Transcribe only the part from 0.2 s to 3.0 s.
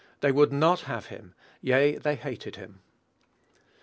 They would not have him; yea, they hated him.